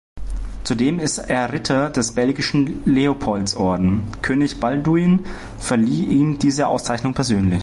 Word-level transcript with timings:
Zudem 0.63 0.97
ist 0.97 1.19
er 1.19 1.53
Ritter 1.53 1.91
des 1.91 2.15
belgischen 2.15 2.81
Leopoldsorden; 2.85 4.01
König 4.23 4.59
Balduin 4.59 5.19
verlieh 5.59 6.05
ihm 6.05 6.39
diese 6.39 6.65
Auszeichnung 6.69 7.13
persönlich. 7.13 7.59